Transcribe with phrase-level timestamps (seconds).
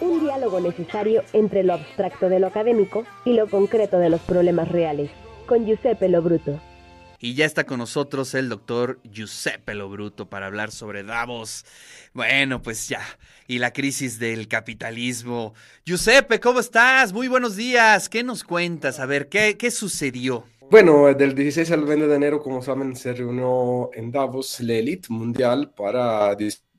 [0.00, 4.68] Un diálogo necesario entre lo abstracto de lo académico y lo concreto de los problemas
[4.68, 5.10] reales.
[5.46, 6.60] Con Giuseppe Lobruto.
[7.20, 11.64] Y ya está con nosotros el doctor Giuseppe Lobruto para hablar sobre Davos.
[12.14, 13.00] Bueno, pues ya.
[13.46, 15.54] Y la crisis del capitalismo.
[15.86, 17.12] Giuseppe, ¿cómo estás?
[17.12, 18.08] Muy buenos días.
[18.08, 18.98] ¿Qué nos cuentas?
[18.98, 20.44] A ver, ¿qué, qué sucedió?
[20.68, 25.06] Bueno, del 16 al 20 de enero, como saben, se reunió en Davos la élite
[25.10, 26.71] mundial para discutir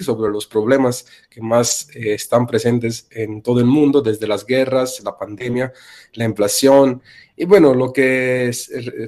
[0.00, 5.00] sobre los problemas que más eh, están presentes en todo el mundo, desde las guerras,
[5.04, 5.72] la pandemia,
[6.14, 7.02] la inflación.
[7.36, 8.50] Y bueno, lo que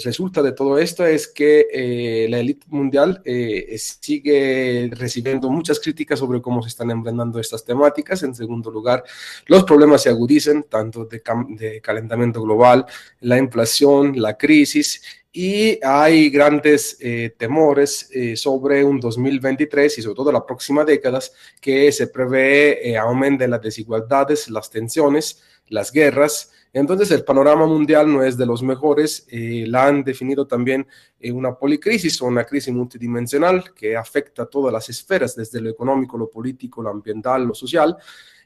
[0.02, 6.18] resulta de todo esto es que eh, la élite mundial eh, sigue recibiendo muchas críticas
[6.18, 8.22] sobre cómo se están enfrentando estas temáticas.
[8.22, 9.04] En segundo lugar,
[9.46, 12.86] los problemas se agudizan, tanto de calentamiento global,
[13.20, 20.14] la inflación, la crisis y hay grandes eh, temores eh, sobre un 2023 y sobre
[20.14, 25.90] todo las próximas décadas que se prevé eh, aumento de las desigualdades, las tensiones, las
[25.90, 26.52] guerras.
[26.74, 29.26] Entonces el panorama mundial no es de los mejores.
[29.30, 30.86] la han definido también
[31.32, 36.16] una policrisis o una crisis multidimensional que afecta a todas las esferas, desde lo económico,
[36.16, 37.96] lo político, lo ambiental, lo social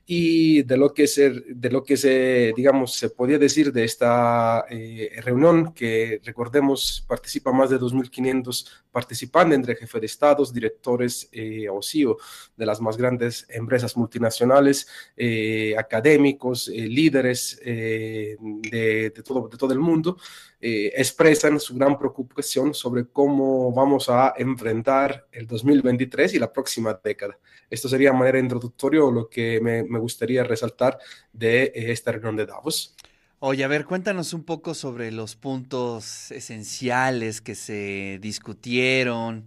[0.09, 4.65] y de lo que se, de lo que se digamos, se podía decir de esta
[4.71, 11.69] eh, reunión, que recordemos participa más de 2.500 participantes entre jefes de estados, directores eh,
[11.69, 12.19] o CEO
[12.57, 18.37] de las más grandes empresas multinacionales, eh, académicos, líderes de,
[19.11, 20.19] de, todo, de todo el mundo,
[20.95, 27.39] expresan su gran preocupación sobre cómo vamos a enfrentar el 2023 y la próxima década.
[27.71, 30.99] Esto sería de manera introductoria lo que me, me gustaría resaltar
[31.33, 32.95] de eh, esta reunión de Davos.
[33.39, 39.45] Oye, a ver, cuéntanos un poco sobre los puntos esenciales que se discutieron.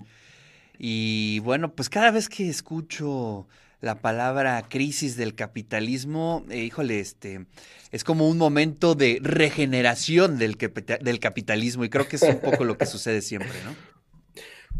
[0.77, 3.47] Y bueno, pues cada vez que escucho
[3.81, 7.45] la palabra crisis del capitalismo, eh, híjole, este,
[7.91, 10.57] es como un momento de regeneración del,
[11.01, 13.75] del capitalismo y creo que es un poco lo que sucede siempre, ¿no?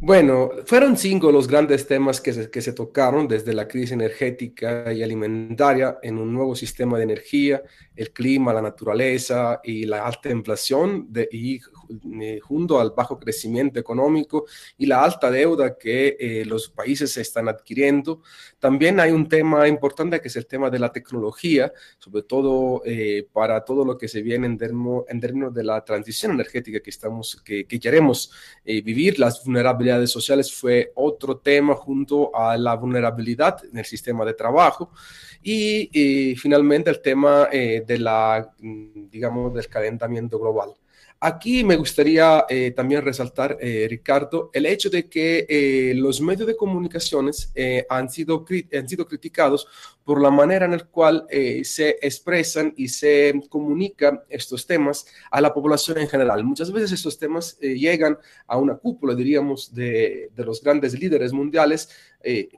[0.02, 4.94] Bueno, fueron cinco los grandes temas que se, que se, tocaron desde la crisis energética
[4.94, 7.62] y alimentaria en un nuevo sistema de energía,
[7.98, 11.60] el clima, la naturaleza y la alta inflación de, y
[12.42, 14.46] junto al bajo crecimiento económico
[14.78, 18.22] y la alta deuda que eh, los países están adquiriendo.
[18.60, 23.28] También hay un tema importante que es el tema de la tecnología, sobre todo eh,
[23.32, 27.66] para todo lo que se viene en, términos de la transición energética que, estamos, que,
[27.66, 28.32] que queremos
[28.64, 29.20] vivir.
[29.20, 34.92] Las vulnerabilidades sociales fue otro tema junto a la vulnerabilidad en el sistema de trabajo.
[35.42, 40.74] Y, y finalmente el tema de la, mm, digamos, del calentamiento global.
[41.22, 46.48] Aquí me gustaría eh, también resaltar, eh, Ricardo, el hecho de que eh, los medios
[46.48, 47.52] de comunicaciones
[47.90, 49.68] han, sido, han sido criticados
[50.06, 51.28] por la manera en la cual
[51.64, 56.44] se expresan y se comunican estos temas a la población en general.
[56.46, 61.90] Muchas veces estos temas llegan a una cúpula, diríamos, de, de los grandes líderes mundiales,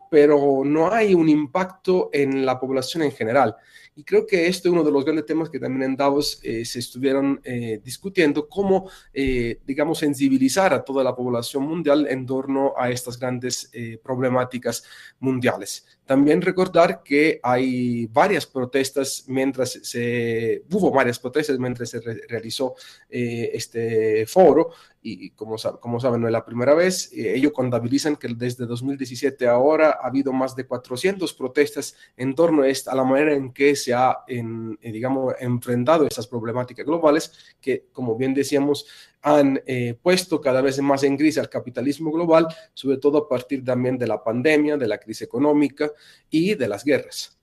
[0.10, 3.56] pero no hay un impacto en la población en general.
[3.96, 6.64] Y creo que esto es uno de los grandes temas que también en Davos eh,
[6.64, 12.74] se estuvieron eh, discutiendo, cómo, eh, digamos, sensibilizar a toda la población mundial en torno
[12.78, 13.70] a estas grandes
[14.02, 14.84] problemáticas
[15.20, 15.86] mundiales.
[16.06, 22.76] También recordar que hay varias protestas mientras se, hubo varias protestas mientras se realizó
[23.10, 24.72] este foro
[25.04, 27.12] y como, como saben, no es la primera vez.
[27.14, 32.64] Eh, ellos contabilizan que desde 2017 ahora ha habido más de 400 protestas en torno
[32.64, 34.44] a, la manera en que se ha, eh,
[34.82, 38.86] digamos, enfrentado esas problemáticas globales que, como bien decíamos,
[39.22, 43.64] han eh, puesto cada vez más en crisis al capitalismo global, sobre todo a partir
[43.64, 45.92] también de la pandemia, de la crisis económica
[46.30, 47.38] y de las guerras.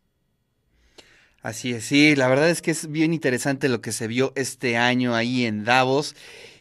[1.40, 4.76] Así es, sí, la verdad es que es bien interesante lo que se vio este
[4.76, 6.16] año ahí en Davos.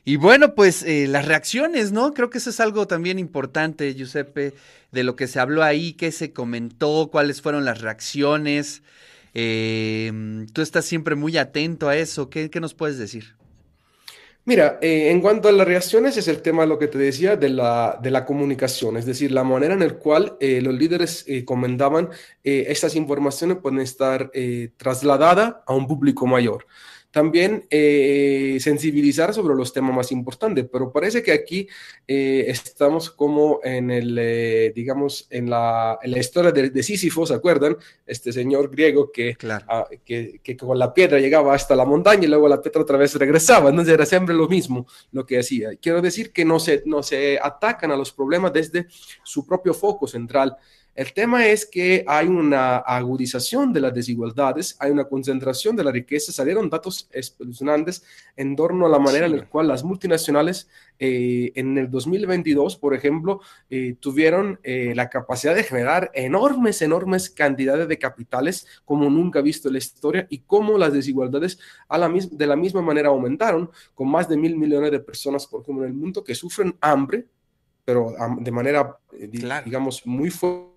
[0.05, 2.13] Y bueno, pues eh, las reacciones, ¿no?
[2.13, 4.53] Creo que eso es algo también importante, Giuseppe,
[4.91, 8.83] de lo que se habló ahí, qué se comentó, cuáles fueron las reacciones.
[9.33, 12.29] Eh, tú estás siempre muy atento a eso.
[12.29, 13.35] ¿Qué, nos puedes decir?
[14.47, 17.49] Mira, eh, en cuanto a las reacciones, es el tema, lo que te decía, de
[17.49, 22.11] la, de la comunicación, es decir, la manera en la cual los líderes comentaban
[22.43, 24.31] estas informaciones pueden estar
[24.77, 26.65] trasladadas a un público mayor
[27.11, 31.67] también eh, sensibilizar sobre los temas más importantes, pero parece que aquí
[32.07, 37.25] eh, estamos como en el, eh, digamos, en la, en la historia de, de, Sísifo,
[37.25, 37.77] ¿se acuerdan?
[38.05, 39.37] Este señor griego que,
[39.67, 42.97] ah, que, que, con la piedra llegaba hasta la montaña y luego la piedra otra
[42.97, 45.75] vez regresaba, entonces era siempre lo mismo lo que hacía.
[45.81, 48.87] Quiero decir que no se, no se atacan a los problemas desde
[49.23, 50.57] su propio foco central
[50.97, 55.91] El tema es que hay una agudización de las desigualdades, hay una concentración de la
[55.91, 58.03] riqueza, salieron datos espeluznantes
[58.35, 60.67] en torno a la manera en la cual las multinacionales
[60.97, 67.29] eh, en el 2022, por ejemplo, eh, tuvieron eh, la capacidad de generar enormes, enormes
[67.29, 71.59] cantidades de capitales como nunca visto en la historia y cómo las desigualdades
[71.89, 75.61] a la de la misma manera aumentaron con más de mil millones de personas, por
[75.61, 77.27] ejemplo, en el mundo que sufren hambre,
[77.85, 78.97] pero de manera,
[79.63, 80.76] digamos, muy fuerte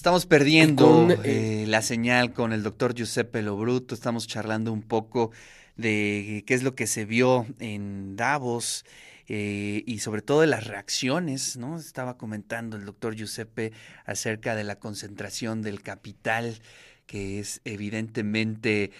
[0.00, 5.30] Estamos perdiendo eh, eh, la señal con el doctor Giuseppe Lobruto, estamos charlando un poco
[5.76, 8.86] de qué es lo que se vio en Davos
[9.28, 11.78] eh, y sobre todo de las reacciones, ¿no?
[11.78, 13.72] Estaba comentando el doctor Giuseppe
[14.06, 16.62] acerca de la concentración del capital
[17.04, 18.92] que es evidentemente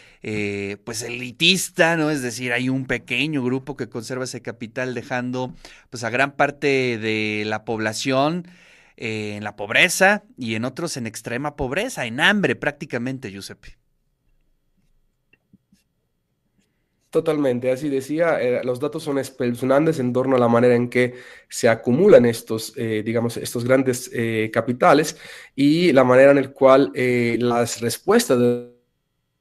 [0.85, 2.11] pues elitista, ¿no?
[2.11, 5.55] Es decir, hay un pequeño grupo que conserva ese capital dejando
[5.89, 8.47] pues a gran parte de la población
[9.01, 13.79] eh, en la pobreza y en otros en extrema pobreza, en hambre prácticamente, Giuseppe.
[17.09, 21.15] Totalmente, así decía, eh, los datos son espeluznantes en torno a la manera en que
[21.49, 24.11] se acumulan estos, eh, digamos, estos grandes
[24.53, 25.17] capitales
[25.57, 28.71] y la manera en la cual las respuestas de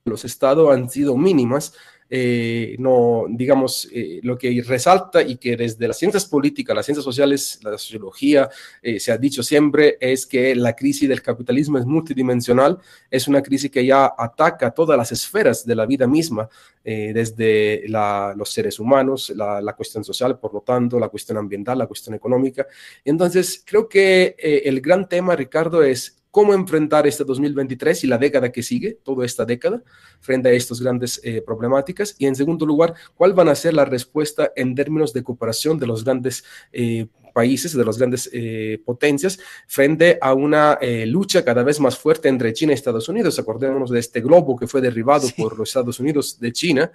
[0.06, 1.74] los estados han sido mínimas
[2.12, 7.04] eh, no, digamos, eh, lo que resalta y que desde las ciencias políticas, las ciencias
[7.04, 8.50] sociales, la sociología,
[8.82, 12.80] eh, se ha dicho siempre es que la crisis del capitalismo es multidimensional,
[13.12, 16.50] es una crisis que ya ataca todas las esferas de la vida misma,
[16.82, 21.86] desde los seres humanos, la, la, cuestión social, por lo tanto, la cuestión ambiental, la
[21.86, 22.66] cuestión económica.
[23.06, 28.52] Entonces, creo que el gran tema, Ricardo, es cómo enfrentar este 2023 y la década
[28.52, 29.82] que sigue, toda esta década,
[30.20, 32.16] frente a estas grandes eh, problemáticas.
[32.20, 35.88] Y en segundo lugar, cuál van a ser la respuesta en términos de cooperación de
[35.88, 41.80] los grandes eh, países, de las grandes eh, potencias, frente a una lucha cada vez
[41.80, 43.40] más fuerte entre China y Estados Unidos.
[43.40, 46.92] Acordémonos de este globo que fue derribado por los Estados Unidos de China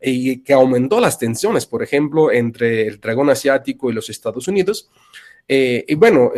[0.00, 4.90] y que aumentó las tensiones, por ejemplo, entre el dragón asiático y los Estados Unidos.
[5.50, 6.30] Eh, y bueno,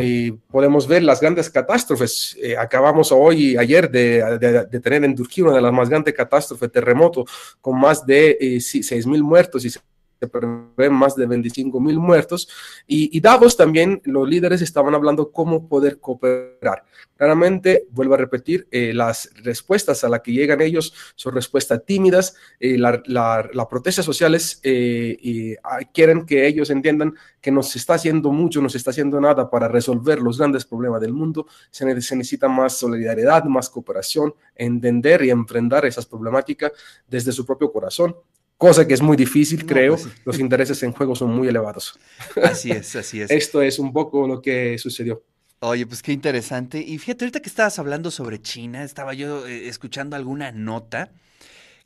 [0.49, 2.37] podemos ver las grandes catástrofes.
[2.41, 7.25] Eh, acabamos hoy, ayer, de, tener en Turquía una de las más grandes catástrofes, terremoto,
[7.59, 9.69] con más de eh, 6.000 muertos y
[10.21, 12.47] se prevén más de 25 mil muertos.
[12.85, 16.83] Y, Davos también, los líderes estaban hablando cómo poder cooperar.
[17.17, 22.35] Claramente, vuelvo a repetir, eh, las respuestas a las que llegan ellos son respuestas tímidas.
[22.59, 27.95] Eh, las la, protestas sociales eh, ah, quieren que ellos entiendan que no se está
[27.95, 31.47] haciendo mucho, no se está haciendo nada para resolver los grandes problemas del mundo.
[31.71, 36.73] Se, se necesita más solidaridad, más cooperación, entender y enfrentar esas problemáticas
[37.07, 38.15] desde su propio corazón
[38.61, 39.95] cosa que es muy difícil, creo.
[39.95, 41.97] Pues Los intereses en juego son muy elevados.
[42.43, 43.31] Así es, así es.
[43.31, 45.23] Esto es un poco lo que sucedió.
[45.61, 46.79] Oye, pues qué interesante.
[46.79, 51.11] Y fíjate, ahorita que estabas hablando sobre China, estaba yo eh, escuchando alguna nota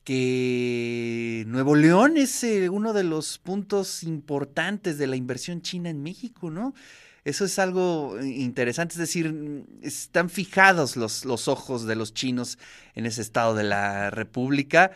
[0.04, 6.04] que Nuevo León es eh, uno de los puntos importantes de la inversión china en
[6.04, 6.74] México, ¿no?
[7.24, 12.60] Eso es algo eh, interesante, es decir, están fijados los, los ojos de los chinos
[12.96, 14.92] en ese estado de la República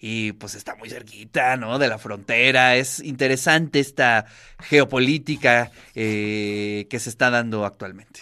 [0.00, 1.78] y pues está muy cerquita, ¿no?
[1.78, 2.76] De la frontera.
[2.76, 4.26] Es interesante esta
[4.60, 8.20] geopolítica eh, que se está dando actualmente.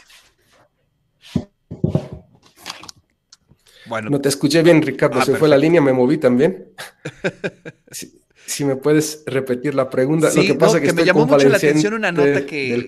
[3.87, 4.11] Bueno.
[4.11, 5.21] No te escuché bien, Ricardo.
[5.21, 6.73] Ah, se fue la línea, me moví también.
[7.90, 10.30] si, me puedes repetir la pregunta.
[10.35, 12.87] Lo que pasa que, me llamó mucho la atención una nota que,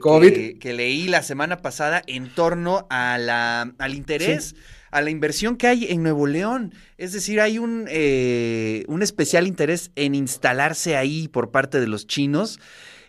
[0.61, 4.57] que, leí la semana pasada en torno a la, al interés
[4.91, 6.75] a la inversión que hay en Nuevo León.
[6.97, 12.07] Es decir, hay un, eh, un especial interés en instalarse ahí por parte de los
[12.07, 12.59] chinos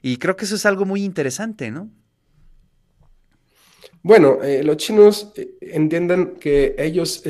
[0.01, 1.89] y creo que eso es algo muy interesante, ¿no?
[4.01, 7.23] Bueno, eh, los chinos eh, entienden que ellos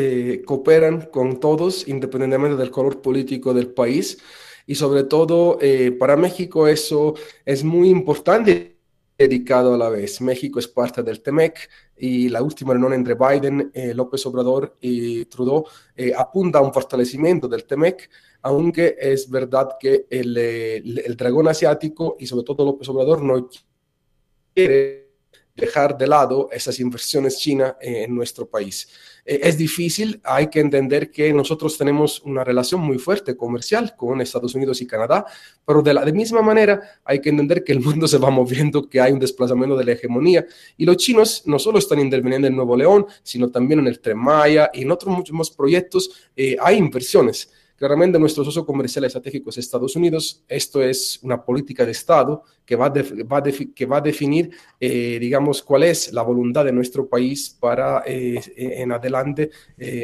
[0.46, 4.20] cooperan con todos independientemente del color político del país
[4.68, 5.58] y sobre todo
[5.98, 8.78] para México eso es muy importante
[9.19, 10.21] dedicado a la vez.
[10.21, 15.25] México es parte del TEMEC y la última reunión entre Biden, eh, López Obrador y
[15.25, 18.09] Trudeau eh, apunta a un fortalecimiento del TEMEC,
[18.43, 23.49] aunque es verdad que el, el dragón asiático y sobre todo López Obrador no
[24.55, 25.09] quiere
[25.60, 28.88] dejar de lado esas inversiones chinas en nuestro país.
[29.25, 34.22] Eh, es difícil, hay que entender que nosotros tenemos una relación muy fuerte comercial con
[34.22, 35.25] Estados Unidos y Canadá,
[35.66, 39.00] pero de la misma manera hay que entender que el mundo se va moviendo, que
[39.00, 40.46] hay un desplazamiento de la hegemonía
[40.78, 44.18] y los chinos no solo están interviniendo en Nuevo León, sino también en el Tren
[44.18, 47.51] Maya y en otros muchos más proyectos, eh, hay inversiones.
[47.79, 50.43] Claramente nuestro socio comercial estratégico es Estados Unidos.
[50.50, 53.41] Esto es una política de Estado que va, va
[53.74, 58.41] que va a definir, eh, digamos, cuál es la voluntad de nuestro país para eh,
[58.57, 59.50] en adelante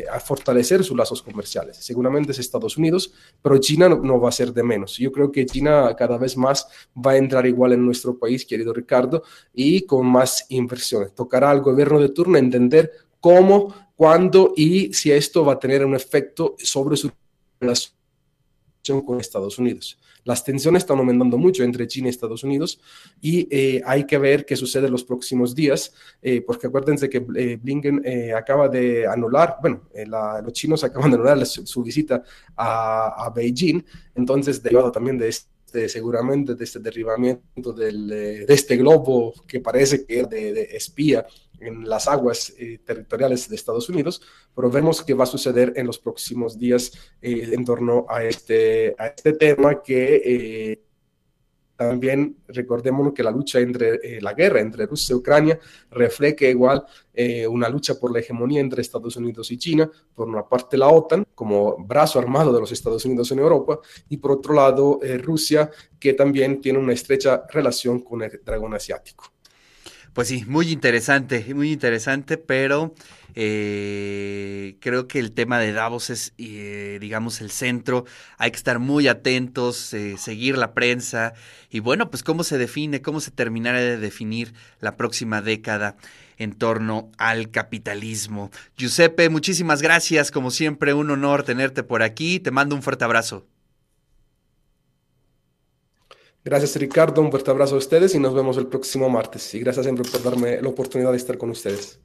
[0.10, 1.76] a fortalecer sus lazos comerciales.
[1.76, 4.98] Seguramente es Estados Unidos, pero China no, no va a ser de menos.
[4.98, 8.72] Yo creo que China cada vez más va a entrar igual en nuestro país, querido
[8.72, 9.22] Ricardo,
[9.54, 11.14] y con más inversiones.
[11.14, 15.96] Tocará al gobierno de turno entender cómo, cuándo y si esto va a tener un
[15.96, 17.12] efecto sobre su
[17.60, 17.96] relación
[19.06, 19.98] con Estados Unidos.
[20.24, 22.80] Las tensiones están aumentando mucho entre China y Estados Unidos
[23.22, 27.26] y eh, hay que ver qué sucede en los próximos días, eh, porque acuérdense que
[27.36, 28.04] eh, Blinken
[28.36, 29.84] acaba de anular, bueno,
[30.44, 32.24] los chinos acaban de anular su, visita
[32.56, 33.84] a, a, Beijing,
[34.16, 35.56] entonces derivado también de este
[35.90, 41.26] seguramente de este derribamiento de este globo que parece que es de, espía
[41.60, 44.22] en las aguas eh, territoriales de Estados Unidos,
[44.56, 48.96] pero vemos qué va a suceder en los próximos días eh, en torno a este,
[48.98, 50.86] a este tema que eh,
[51.76, 55.60] también recordemos que la lucha entre eh, la guerra entre Rusia y Ucrania
[55.92, 60.48] refleja igual eh, una lucha por la hegemonía entre Estados Unidos y China, por una
[60.48, 64.54] parte la OTAN como brazo armado de los Estados Unidos en Europa y por otro
[64.54, 65.70] lado eh, Rusia
[66.00, 69.35] que también tiene una estrecha relación con el dragón asiático.
[70.16, 72.96] Pues sí, muy interesante, muy interesante, pero
[73.36, 78.06] eh, creo que el tema de Davos es, eh, digamos, el centro.
[78.38, 81.34] Hay que estar muy atentos, eh, seguir la prensa
[81.70, 85.98] y bueno, pues cómo se define, cómo se terminará de definir la próxima década
[86.38, 88.52] en torno al capitalismo.
[88.78, 90.32] Giuseppe, muchísimas gracias.
[90.32, 92.40] Como siempre, un honor tenerte por aquí.
[92.40, 93.46] Te mando un fuerte abrazo.
[96.46, 99.52] Gracias Ricardo, un fuerte abrazo a ustedes y nos vemos el próximo martes.
[99.56, 102.00] Y gracias siempre por darme la oportunidad de estar con ustedes.